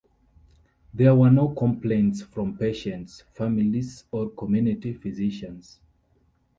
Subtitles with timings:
[0.95, 5.79] There were no complaints from patients, families or community physicians.